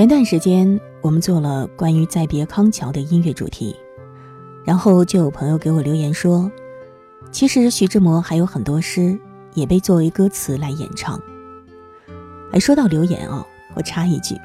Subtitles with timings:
[0.00, 3.76] 前段时间，我们做了关于再别康桥的音乐主题，
[4.64, 6.50] 然后就有朋友给我留言说，
[7.30, 9.18] 其实徐志摩还有很多诗
[9.52, 11.20] 也被作为歌词来演唱。
[12.50, 14.40] 哎，说到留言哦，我插一句，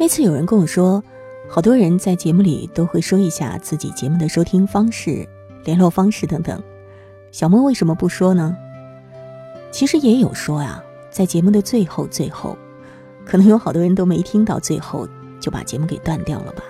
[0.00, 1.00] 那次有人跟我说，
[1.48, 5.24] 好多人在节目里都会说一下自己节目的收听方式、
[5.64, 6.60] 联络方式等等，
[7.30, 8.56] 小莫为什么不说呢？
[9.70, 12.58] 其实也有说啊，在节目的最后最后。
[13.30, 15.06] 可能有好多人都没听到最后，
[15.38, 16.64] 就把节目给断掉了吧。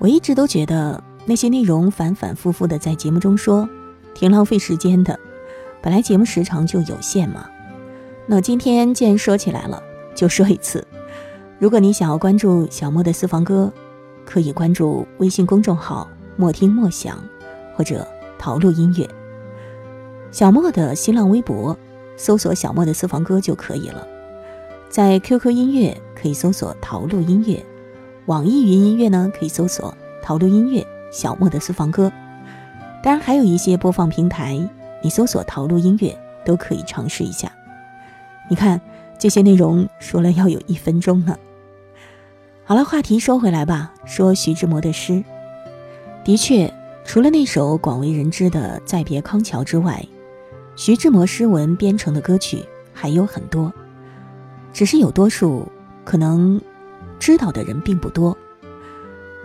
[0.00, 3.68] 我一直都觉得那些内容反反复复的在节目中说，
[4.14, 5.16] 挺浪费时间的。
[5.80, 7.48] 本来节目时长就有限嘛。
[8.26, 9.80] 那今天既然说起来了，
[10.12, 10.84] 就说一次。
[11.60, 13.72] 如果你想要关注小莫的私房歌，
[14.26, 17.22] 可以关注微信公众号“莫听莫想”
[17.76, 18.04] 或者
[18.36, 19.08] “陶录音乐”。
[20.32, 21.78] 小莫的新浪微博
[22.16, 24.04] 搜索“小莫的私房歌”就可以了。
[24.92, 27.64] 在 QQ 音乐可以搜索“陶录音乐”，
[28.28, 32.12] 网易云音乐呢可以搜索“陶录音乐”小莫的私房歌。
[33.02, 34.60] 当然，还有一些播放平台，
[35.00, 37.50] 你搜索“陶录音乐”都可以尝试一下。
[38.50, 38.78] 你看
[39.18, 41.38] 这些内容说了要有一分钟呢。
[42.62, 45.24] 好了，话题说回来吧，说徐志摩的诗。
[46.22, 46.70] 的确，
[47.02, 50.04] 除了那首广为人知的《再别康桥》之外，
[50.76, 53.72] 徐志摩诗文编成的歌曲还有很多。
[54.72, 55.66] 只是有多数
[56.04, 56.60] 可能
[57.18, 58.36] 知道的人并不多。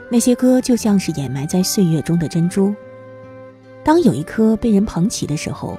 [0.09, 2.73] 那些歌就像是掩埋在岁月中的珍珠，
[3.83, 5.77] 当有一颗被人捧起的时候，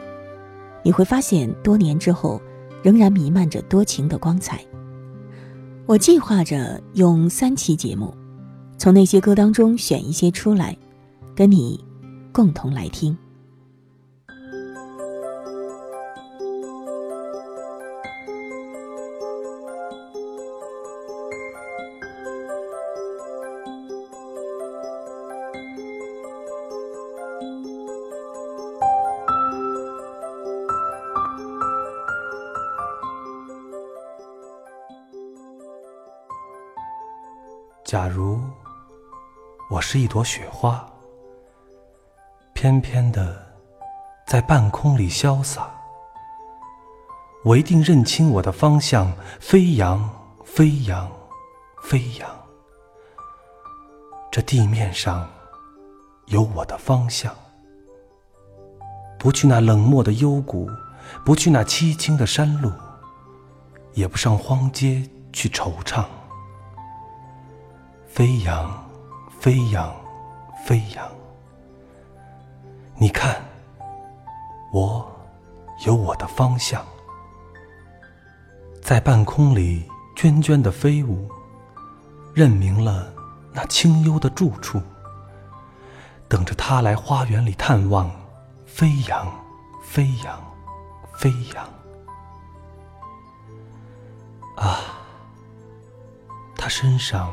[0.83, 2.41] 你会发现多年之后
[2.83, 4.61] 仍然弥漫着多情的光彩。
[5.87, 8.15] 我计划着用三期节目，
[8.77, 10.77] 从那些歌当中选一些出来，
[11.35, 11.83] 跟你
[12.31, 13.17] 共同来听。
[37.89, 38.39] 假如
[39.71, 40.87] 我是一朵雪花，
[42.53, 43.43] 翩翩的
[44.27, 45.71] 在半空里潇洒，
[47.43, 49.11] 我一定认清我的方向，
[49.41, 50.07] 飞扬，
[50.45, 51.11] 飞扬，
[51.83, 52.29] 飞扬。
[54.31, 55.27] 这地面上
[56.27, 57.35] 有我的方向，
[59.19, 60.69] 不去那冷漠的幽谷，
[61.25, 62.71] 不去那凄清的山路，
[63.95, 66.05] 也不上荒街去惆怅。
[68.19, 68.69] 飞扬，
[69.39, 69.95] 飞扬，
[70.65, 71.09] 飞扬。
[72.97, 73.41] 你看，
[74.73, 75.09] 我
[75.87, 76.85] 有我的方向，
[78.83, 81.31] 在半空里涓涓的飞舞，
[82.35, 83.07] 认明了
[83.53, 84.83] 那清幽的住处，
[86.29, 88.11] 等着他来花园里探望。
[88.67, 89.33] 飞扬，
[89.85, 90.43] 飞扬，
[91.15, 91.65] 飞扬。
[94.57, 94.81] 啊，
[96.57, 97.33] 他身上。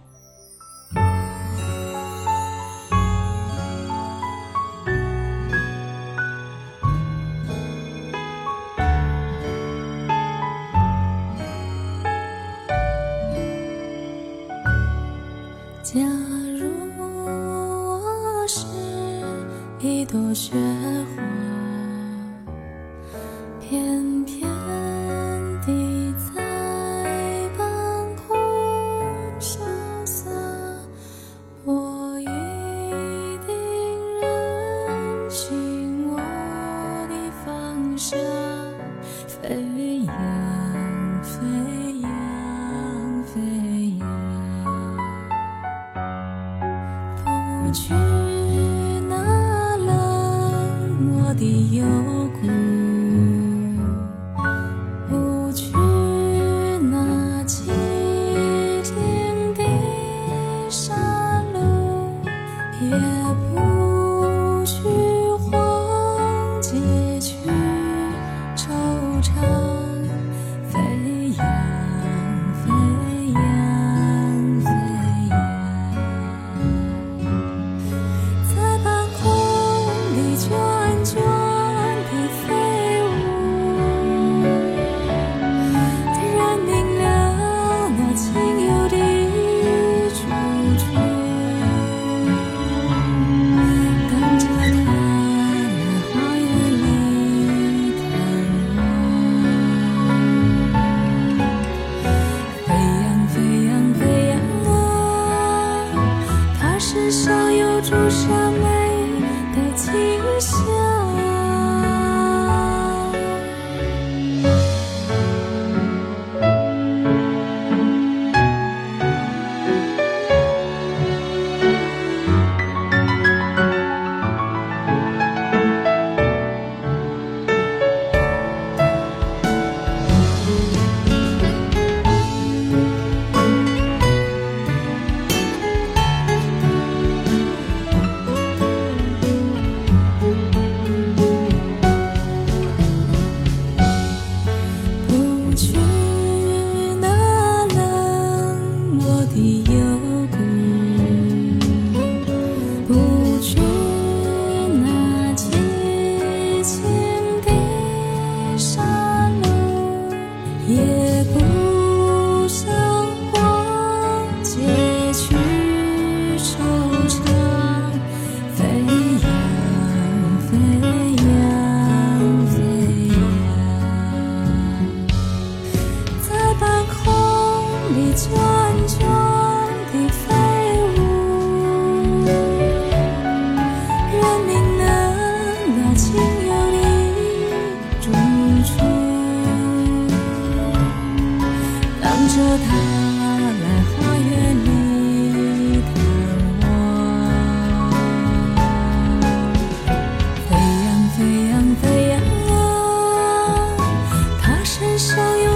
[19.83, 21.07] 一朵雪花
[23.59, 24.40] 翩翩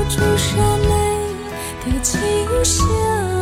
[0.07, 2.19] 朱砂泪的清
[2.63, 3.34] 香。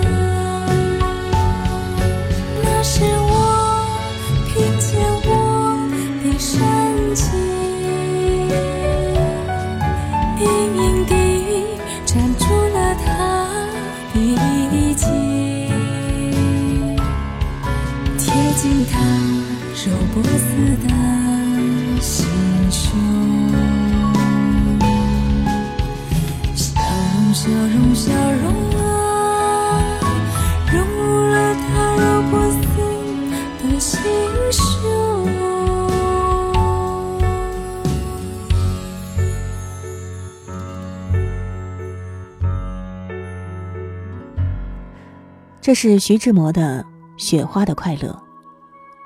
[45.64, 46.86] 这是徐志摩的
[47.24, 48.10] 《雪花的快乐》，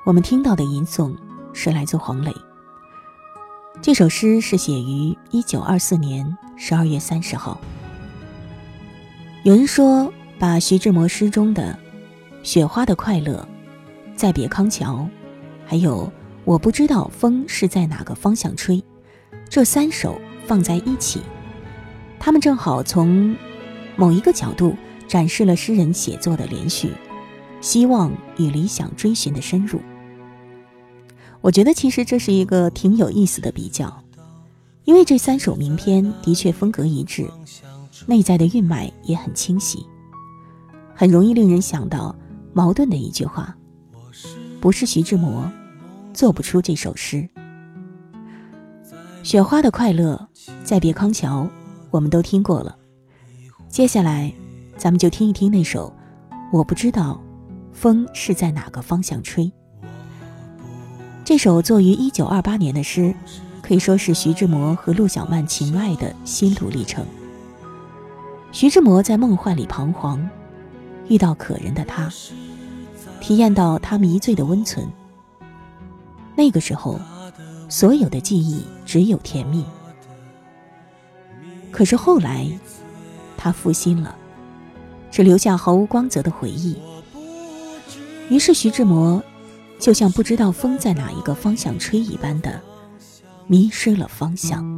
[0.04, 1.16] 我们听到的吟诵
[1.54, 2.34] 是来自黄磊。
[3.80, 7.62] 这首诗是写于一九二四年十二月三十号。
[9.44, 11.78] 有人说，把徐志摩诗中的
[12.42, 13.48] 《雪花的快乐》、
[14.18, 14.96] 《再别康桥》，
[15.64, 16.08] 还有
[16.44, 18.78] 《我不知道风是在哪个方向吹》
[19.48, 21.22] 这三首放在一起，
[22.18, 23.38] 他们正好从
[23.96, 24.76] 某一个角度。
[25.08, 26.92] 展示了诗人写作的连续，
[27.62, 29.80] 希望与理想追寻的深入。
[31.42, 34.04] 我觉得其实这是一个挺有意思的比较，
[34.84, 37.30] 因为这三首名篇的确风格一致，
[38.06, 39.86] 内在的韵脉也很清晰，
[40.94, 42.14] 很容易令人想到
[42.54, 43.56] 矛盾的一句话：
[44.60, 45.50] 不是徐志摩，
[46.14, 47.30] 做不出这首诗。
[49.24, 50.28] 雪花的快乐，
[50.64, 51.48] 再别康桥，
[51.92, 52.76] 我们都听过了，
[53.70, 54.34] 接下来。
[54.78, 55.92] 咱们就听一听那首，
[56.54, 57.20] 我不知道，
[57.74, 59.52] 风是在哪个方向吹。
[61.26, 63.14] 这首作于一九二八年的诗，
[63.62, 67.04] 可以说是徐志摩和陆小曼情爱的心路历程。
[68.52, 70.30] 徐志摩在梦幻里彷徨，
[71.10, 72.08] 遇到可人的他，
[73.20, 74.88] 体验到他迷醉的温存。
[76.36, 77.00] 那个时候，
[77.68, 79.66] 所有的记忆只有甜蜜。
[81.72, 82.48] 可是后来，
[83.36, 84.16] 他负心了。
[85.18, 86.78] 只留下毫无光泽的回忆。
[88.30, 89.24] 于是徐志摩
[89.80, 92.62] 就像不知道风在哪一个方向吹一般的，
[93.48, 94.77] 迷失了方向。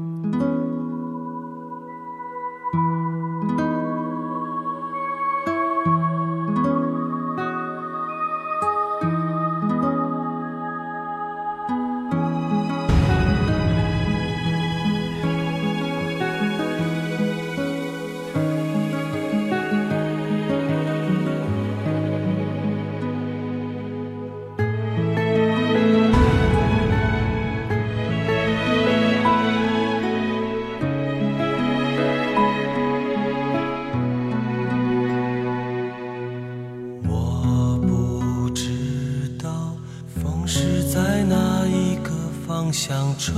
[40.52, 42.10] 是在哪一个
[42.48, 43.36] 方向吹？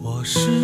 [0.00, 0.63] 我是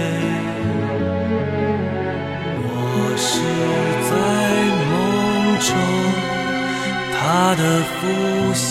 [7.33, 8.70] 他的呼吸。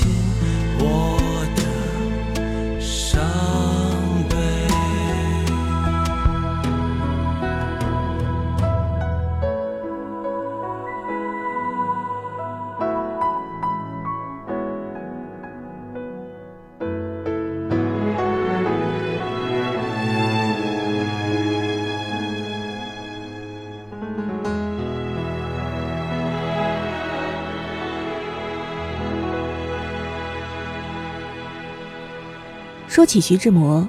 [32.91, 33.87] 说起徐志摩，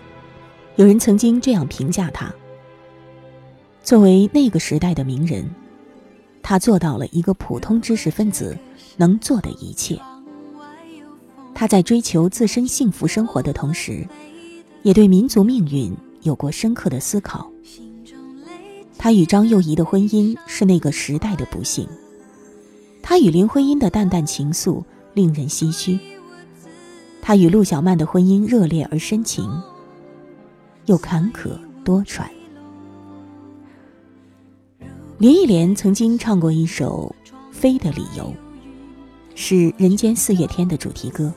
[0.77, 2.33] 有人曾经这样评价他：
[3.83, 5.45] 作为那个时代的名人，
[6.41, 8.57] 他做到了一个普通知识分子
[8.97, 9.99] 能做的一切。
[11.53, 14.07] 他在追求自身幸福生活的同时，
[14.85, 17.51] 也对民族命运有过深刻的思考。
[18.97, 21.89] 他与张幼仪的婚姻是那个时代的不幸，
[23.03, 24.81] 他与林徽因的淡淡情愫
[25.13, 25.99] 令人唏嘘。
[27.25, 29.49] 他与陆小曼的婚姻热烈而深情，
[30.87, 32.25] 又坎坷多舛。
[35.19, 37.15] 林忆莲曾经唱过一首
[37.53, 38.25] 《飞的理由》，
[39.37, 41.33] 是《人间四月天》的主题歌。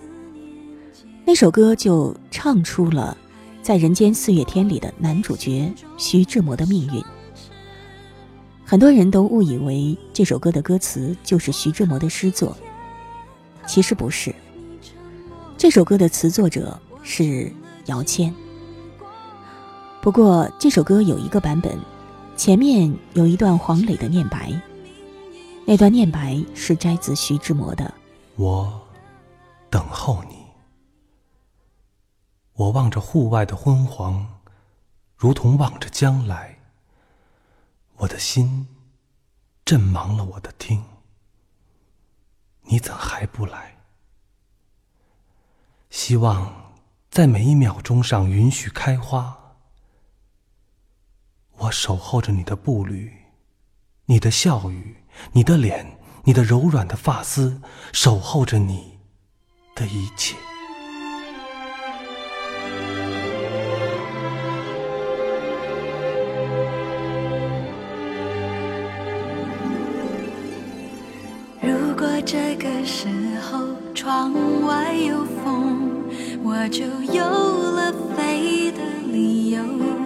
[1.23, 3.15] 那首歌就唱出了
[3.61, 7.03] 在《人间四月天》里的男主角徐志摩的命运。
[8.65, 12.57] 很多人都误以为这首歌的歌词就是徐志摩的诗作。
[13.67, 14.33] 其实不是。
[15.57, 17.51] 这首歌的词作者是
[17.85, 18.33] 姚谦。
[20.01, 21.79] 不过这首歌有一个版本，
[22.35, 24.51] 前面有一段黄磊的念白，
[25.65, 27.85] 那段念白是摘自徐志摩的
[28.41, 28.81] 《我
[29.69, 30.35] 等候你》。
[32.53, 34.27] 我望着户外的昏黄，
[35.15, 36.59] 如同望着将来。
[37.95, 38.67] 我的心
[39.63, 40.83] 震忙了我的听，
[42.63, 43.74] 你怎还不来？
[45.95, 46.73] 希望
[47.09, 49.55] 在每一秒钟上允许开花。
[51.57, 53.09] 我守候着你的步履，
[54.07, 54.97] 你的笑语，
[55.31, 57.61] 你的脸，你的柔软的发丝，
[57.93, 58.99] 守候着你
[59.73, 60.35] 的一切。
[71.61, 73.07] 如果这个时
[73.39, 74.33] 候，窗
[74.65, 75.24] 外有，
[76.65, 78.81] 我就有了飞的
[79.11, 80.04] 理由。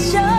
[0.00, 0.31] 月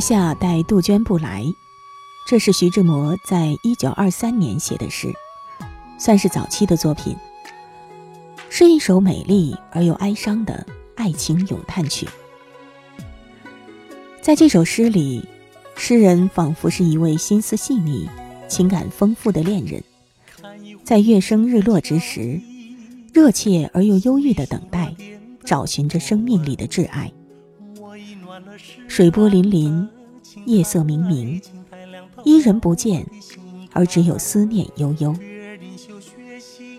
[0.00, 1.44] 下待杜鹃不来，
[2.26, 5.12] 这是徐志摩在一九二三年写的诗，
[5.98, 7.14] 算是早期的作品，
[8.48, 12.08] 是一首美丽而又哀伤的爱情咏叹曲。
[14.22, 15.24] 在这首诗里，
[15.76, 18.08] 诗人仿佛是一位心思细腻、
[18.48, 19.82] 情感丰富的恋人，
[20.84, 22.40] 在月升日落之时，
[23.12, 24.94] 热切而又忧郁的等待，
[25.44, 27.12] 找寻着生命里的挚爱。
[28.88, 29.86] 水波粼粼，
[30.46, 31.40] 夜色明明，
[32.24, 33.06] 伊人不见，
[33.72, 35.14] 而只有思念悠悠。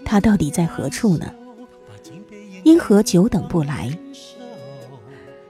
[0.06, 1.34] 他到底在何处呢？
[2.64, 3.98] 因何久等不来？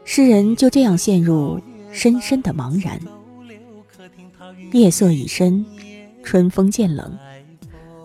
[0.06, 1.60] 诗人就这样陷入
[1.92, 3.00] 深深的茫然。
[4.72, 5.66] 夜色已深，
[6.24, 7.18] 春风渐冷，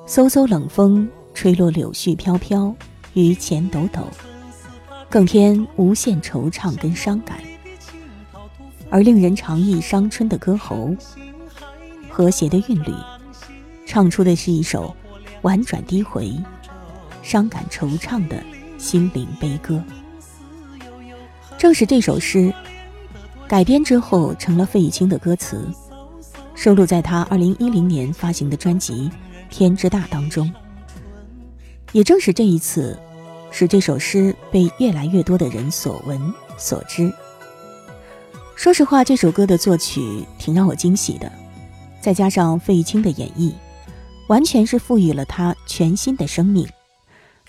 [0.07, 2.75] 飕飕冷风吹落柳絮飘飘，
[3.15, 4.01] 榆钱抖抖，
[5.11, 7.39] 更添无限惆怅跟伤感。
[8.91, 10.95] 而令人长忆伤春的歌喉，
[12.09, 12.95] 和谐的韵律，
[13.87, 14.95] 唱出的是一首
[15.43, 16.33] 婉转低回、
[17.23, 18.43] 伤感惆怅的
[18.79, 19.83] 心灵悲歌。
[21.59, 22.53] 正是这首诗
[23.49, 25.67] 改编之后，成了费玉清的歌词，
[26.55, 29.11] 收录在他二零一零年发行的专辑
[29.51, 30.53] 《天之大》当中。
[31.93, 32.99] 也正是这一次，
[33.51, 36.21] 使这首诗被越来越多的人所闻
[36.59, 37.13] 所知。
[38.57, 41.31] 说实话，这首歌的作曲挺让我惊喜的，
[42.01, 43.53] 再加上费玉清的演绎，
[44.29, 46.67] 完全是赋予了他全新的生命，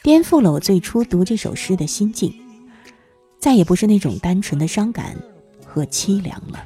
[0.04, 2.32] 颠覆了我最初读这首诗的心境，
[3.40, 5.16] 再也不是那种单纯的伤感
[5.66, 6.64] 和凄凉了。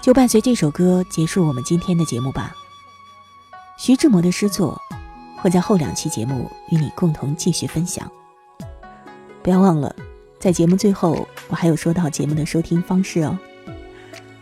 [0.00, 2.54] 就伴随这首歌结束我们今天的节目吧。
[3.76, 4.80] 徐志摩的诗作
[5.42, 8.10] 会在后两期节目与你共同继续分享，
[9.42, 9.94] 不要忘了。
[10.38, 13.38] 在节目最后，我还有说到节目的收听方式哦。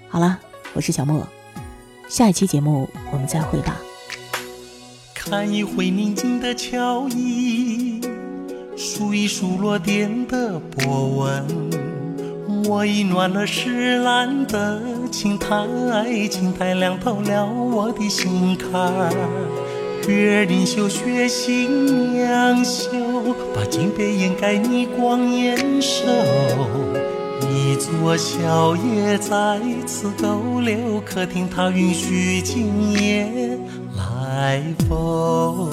[0.08, 0.38] 好了，
[0.74, 1.26] 我是小莫，
[2.08, 3.76] 下一期节目我们再会吧。
[5.14, 8.02] 看一回宁静的桥影，
[8.76, 11.46] 数一数落点的波纹，
[12.68, 15.66] 我已暖了石栏的青苔，
[16.28, 19.10] 青苔凉透了我的心坎。
[20.06, 22.90] 月林秀，雪新娘秀，
[23.54, 26.04] 把金杯掩盖你光艳瘦。
[27.50, 33.26] 一座小夜在此逗留，客厅它允许今夜
[33.96, 35.70] 来风。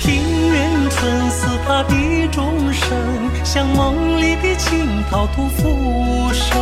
[0.00, 2.98] 庭院春似它的钟声，
[3.44, 6.54] 像梦里的青桃吐扶手。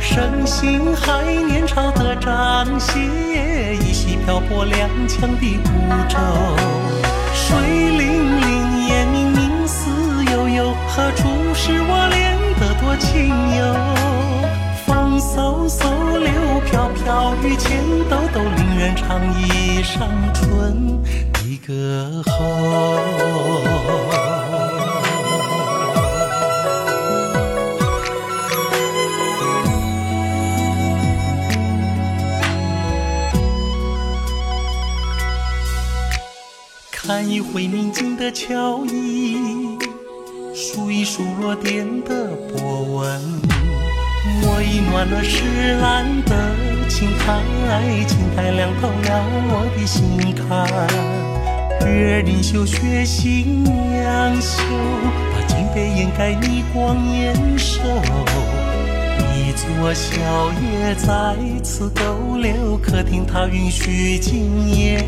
[0.00, 2.98] 盛行海年少的张歇，
[3.76, 5.70] 依稀漂泊踉跄的孤
[6.08, 7.17] 舟。
[7.46, 9.78] 水灵灵，眼明明，思
[10.32, 11.22] 悠悠，何处
[11.54, 13.62] 是我恋的多情游？
[14.84, 16.28] 风嗖嗖，柳
[16.66, 21.00] 飘飘，雨钱兜兜，令人唱一上春
[21.32, 22.38] 的歌喉。
[37.08, 39.78] 看一回宁静的桥影，
[40.54, 43.22] 数一数落点的波纹。
[44.42, 47.40] 我已暖了石栏的青苔，
[48.06, 50.68] 青苔凉透了我的心坎。
[51.88, 54.62] 月林秀，雪新娘秀，
[55.32, 57.80] 把金杯掩盖你光艳瘦。
[59.34, 65.02] 一座小夜在此逗留，客厅它允许今夜。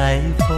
[0.00, 0.48] 来风，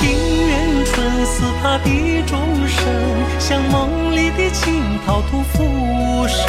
[0.00, 0.50] 庭院
[0.86, 1.86] 春似他的
[2.26, 2.82] 钟声，
[3.38, 6.48] 像梦里的青桃吐扶手。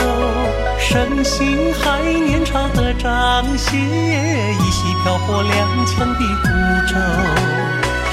[0.79, 5.51] 盛行海年朝的掌歇，依稀漂泊踉
[5.87, 6.47] 跄的孤
[6.87, 6.95] 舟。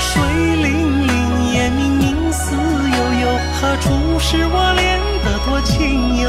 [0.00, 0.20] 水
[0.56, 3.86] 灵灵，烟明明，思悠悠，何处
[4.18, 6.26] 是我恋得多情游？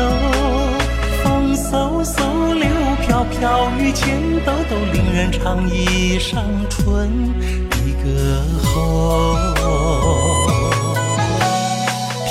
[1.23, 2.69] 风嗖嗖，柳
[3.01, 7.09] 飘飘，雨钱兜兜，令人唱一上春
[7.69, 9.35] 的歌喉。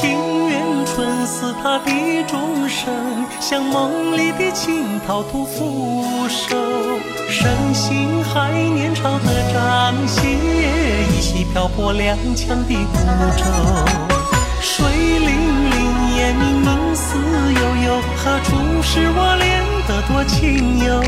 [0.00, 1.90] 庭院春似他的
[2.26, 6.56] 钟声，像梦里的青桃吐扶手。
[7.28, 10.28] 盛行海年朝的张歇，
[11.12, 12.98] 依稀漂泊踉跄的孤
[13.37, 13.44] 舟。
[14.61, 14.87] 水
[15.18, 15.28] 灵
[15.70, 18.48] 灵，烟明明，思悠悠，何处？
[18.83, 21.03] 是我恋得多情游，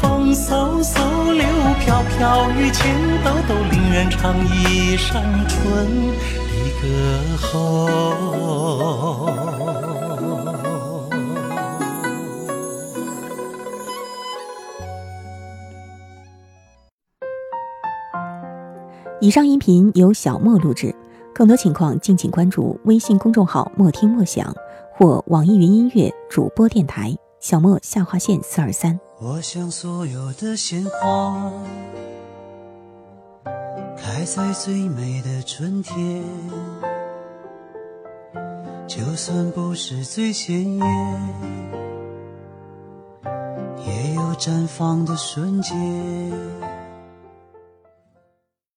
[0.00, 1.44] 风嗖嗖，柳
[1.78, 5.86] 飘飘，雨钱兜兜，令人唱一上春
[6.48, 6.86] 的歌
[7.36, 7.46] 喉。
[19.20, 20.94] 以上音频由小莫录制，
[21.34, 24.50] 更多情况敬请关注微信公众号“莫听莫想”。
[24.98, 27.14] 或网易云音乐主播电台
[27.46, 28.98] 小莫下划线四二三。
[29.20, 31.52] 我想所有的鲜花
[33.96, 36.24] 开在最美的春天，
[38.88, 40.86] 就算不是最鲜艳，
[43.86, 45.76] 也有绽放的瞬间。